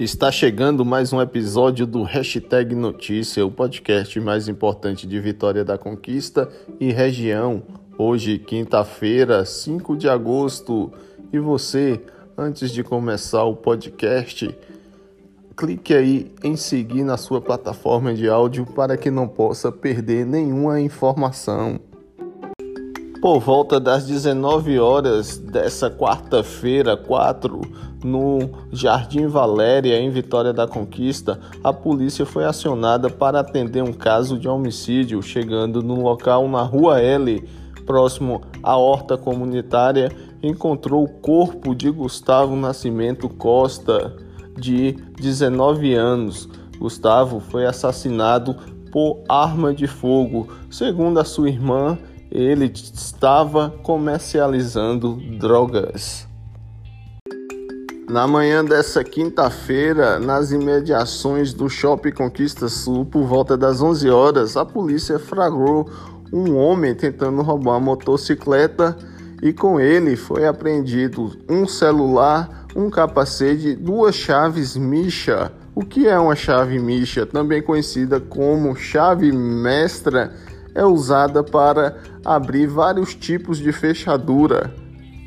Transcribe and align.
Está 0.00 0.32
chegando 0.32 0.82
mais 0.82 1.12
um 1.12 1.20
episódio 1.20 1.86
do 1.86 2.02
Hashtag 2.02 2.74
Notícia, 2.74 3.44
o 3.44 3.50
podcast 3.50 4.18
mais 4.18 4.48
importante 4.48 5.06
de 5.06 5.20
Vitória 5.20 5.62
da 5.62 5.76
Conquista 5.76 6.48
e 6.80 6.90
região. 6.90 7.62
Hoje, 7.98 8.38
quinta-feira, 8.38 9.44
5 9.44 9.94
de 9.98 10.08
agosto. 10.08 10.90
E 11.30 11.38
você, 11.38 12.00
antes 12.34 12.70
de 12.70 12.82
começar 12.82 13.44
o 13.44 13.54
podcast, 13.54 14.48
clique 15.54 15.92
aí 15.92 16.32
em 16.42 16.56
seguir 16.56 17.04
na 17.04 17.18
sua 17.18 17.42
plataforma 17.42 18.14
de 18.14 18.26
áudio 18.26 18.64
para 18.64 18.96
que 18.96 19.10
não 19.10 19.28
possa 19.28 19.70
perder 19.70 20.24
nenhuma 20.24 20.80
informação. 20.80 21.78
Por 23.20 23.38
volta 23.38 23.78
das 23.78 24.06
19 24.06 24.78
horas 24.78 25.36
dessa 25.36 25.90
quarta-feira, 25.90 26.96
4, 26.96 27.60
no 28.02 28.48
Jardim 28.72 29.26
Valéria, 29.26 30.00
em 30.00 30.08
Vitória 30.08 30.54
da 30.54 30.66
Conquista, 30.66 31.38
a 31.62 31.70
polícia 31.70 32.24
foi 32.24 32.46
acionada 32.46 33.10
para 33.10 33.40
atender 33.40 33.82
um 33.82 33.92
caso 33.92 34.38
de 34.38 34.48
homicídio, 34.48 35.22
chegando 35.22 35.82
no 35.82 36.02
local 36.02 36.48
na 36.48 36.62
Rua 36.62 36.98
L, 36.98 37.46
próximo 37.84 38.40
à 38.62 38.78
horta 38.78 39.18
comunitária, 39.18 40.10
encontrou 40.42 41.04
o 41.04 41.08
corpo 41.20 41.74
de 41.74 41.90
Gustavo 41.90 42.56
Nascimento 42.56 43.28
Costa, 43.28 44.16
de 44.56 44.92
19 45.20 45.92
anos. 45.92 46.48
Gustavo 46.78 47.38
foi 47.38 47.66
assassinado 47.66 48.56
por 48.90 49.22
arma 49.28 49.74
de 49.74 49.86
fogo, 49.86 50.48
segundo 50.70 51.20
a 51.20 51.24
sua 51.24 51.50
irmã 51.50 51.98
ele 52.30 52.66
estava 52.66 53.70
comercializando 53.82 55.16
drogas. 55.38 56.28
Na 58.08 58.26
manhã 58.26 58.64
dessa 58.64 59.04
quinta-feira, 59.04 60.18
nas 60.18 60.50
imediações 60.50 61.52
do 61.52 61.68
Shopping 61.68 62.12
Conquista 62.12 62.68
Sul, 62.68 63.04
por 63.04 63.24
volta 63.24 63.56
das 63.56 63.80
11 63.80 64.10
horas, 64.10 64.56
a 64.56 64.64
polícia 64.64 65.18
flagrou 65.18 65.88
um 66.32 66.56
homem 66.56 66.94
tentando 66.94 67.42
roubar 67.42 67.72
uma 67.72 67.80
motocicleta 67.80 68.96
e 69.42 69.52
com 69.52 69.80
ele 69.80 70.16
foi 70.16 70.46
apreendido 70.46 71.36
um 71.48 71.66
celular, 71.66 72.66
um 72.74 72.90
capacete, 72.90 73.74
duas 73.74 74.14
chaves 74.14 74.76
Misha. 74.76 75.52
O 75.74 75.84
que 75.84 76.08
é 76.08 76.18
uma 76.18 76.34
chave 76.34 76.78
Misha? 76.78 77.24
Também 77.24 77.62
conhecida 77.62 78.20
como 78.20 78.74
chave 78.74 79.32
mestra 79.32 80.32
é 80.80 80.84
usada 80.84 81.44
para 81.44 81.98
abrir 82.24 82.66
vários 82.66 83.14
tipos 83.14 83.58
de 83.58 83.70
fechadura 83.70 84.72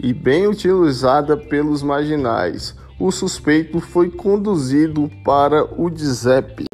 e 0.00 0.14
bem 0.14 0.46
utilizada 0.46 1.36
pelos 1.36 1.82
marginais. 1.82 2.76
O 3.00 3.10
suspeito 3.10 3.80
foi 3.80 4.10
conduzido 4.10 5.10
para 5.24 5.64
o 5.76 5.90
DIZEP. 5.90 6.66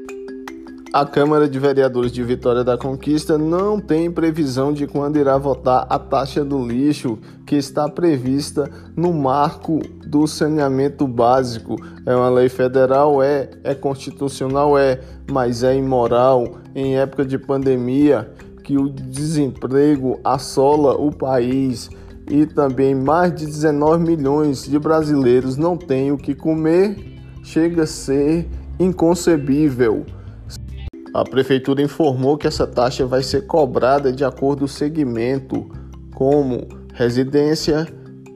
A 0.93 1.07
Câmara 1.07 1.49
de 1.49 1.59
Vereadores 1.59 2.13
de 2.13 2.23
Vitória 2.23 2.63
da 2.63 2.77
Conquista 2.77 3.39
não 3.39 3.81
tem 3.81 4.11
previsão 4.11 4.73
de 4.75 4.87
quando 4.87 5.19
irá 5.19 5.39
votar 5.39 5.87
a 5.89 5.99
taxa 5.99 6.45
do 6.45 6.67
lixo 6.67 7.19
que 7.47 7.57
está 7.57 7.89
prevista 7.89 8.71
no 8.95 9.13
marco 9.13 9.81
do 10.07 10.27
saneamento 10.27 11.07
básico. 11.07 11.77
É 12.05 12.15
uma 12.15 12.29
lei 12.29 12.49
federal, 12.51 13.23
é, 13.23 13.49
é 13.65 13.75
constitucional, 13.75 14.77
é, 14.79 15.01
mas 15.31 15.63
é 15.63 15.75
imoral 15.77 16.59
em 16.75 16.99
época 16.99 17.25
de 17.25 17.39
pandemia 17.39 18.31
que 18.67 18.77
o 18.77 18.89
desemprego 18.89 20.19
assola 20.25 20.97
o 20.97 21.13
país 21.13 21.89
e 22.29 22.45
também 22.45 22.97
mais 22.97 23.33
de 23.33 23.47
19 23.47 24.03
milhões 24.03 24.65
de 24.65 24.77
brasileiros 24.77 25.57
não 25.57 25.77
têm 25.77 26.11
o 26.11 26.19
que 26.19 26.35
comer, 26.35 26.97
chega 27.45 27.85
a 27.85 27.87
ser 27.87 28.49
inconcebível. 28.81 30.05
A 31.15 31.23
prefeitura 31.23 31.81
informou 31.81 32.37
que 32.37 32.49
essa 32.49 32.67
taxa 32.67 33.07
vai 33.07 33.23
ser 33.23 33.47
cobrada 33.47 34.11
de 34.11 34.25
acordo 34.25 34.59
com 34.59 34.65
o 34.65 34.69
segmento, 34.69 35.71
como 36.13 36.67
residência, 36.93 37.87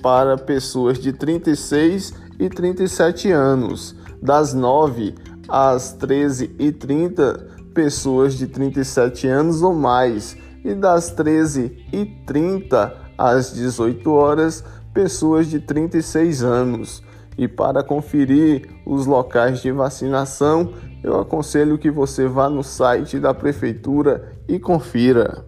para 0.02 0.36
pessoas 0.36 0.98
de 0.98 1.12
36 1.12 2.14
e 2.38 2.48
37 2.48 3.30
anos, 3.30 3.94
das 4.22 4.54
9 4.54 5.14
às 5.48 5.92
13 5.92 6.54
e 6.58 6.72
30 6.72 7.48
pessoas 7.74 8.34
de 8.34 8.46
37 8.46 9.26
anos 9.26 9.62
ou 9.62 9.74
mais, 9.74 10.36
e 10.64 10.74
das 10.74 11.10
13 11.10 11.86
e 11.92 12.04
30 12.26 12.94
às 13.16 13.52
18 13.52 14.10
horas 14.10 14.64
pessoas 14.92 15.46
de 15.46 15.60
36 15.60 16.42
anos. 16.42 17.02
E 17.38 17.48
para 17.48 17.82
conferir 17.82 18.68
os 18.84 19.06
locais 19.06 19.60
de 19.60 19.70
vacinação, 19.70 20.72
eu 21.02 21.18
aconselho 21.18 21.78
que 21.78 21.90
você 21.90 22.26
vá 22.26 22.48
no 22.48 22.62
site 22.62 23.18
da 23.18 23.32
prefeitura 23.32 24.36
e 24.48 24.58
confira. 24.58 25.44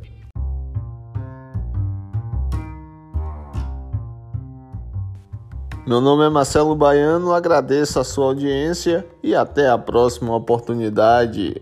Meu 5.85 6.01
nome 6.01 6.25
é 6.25 6.29
Marcelo 6.29 6.77
Baiano, 6.77 7.33
agradeço 7.33 7.99
a 7.99 8.05
sua 8.05 8.27
audiência 8.27 9.05
e 9.21 9.35
até 9.35 9.69
a 9.69 9.77
próxima 9.77 10.35
oportunidade. 10.35 11.61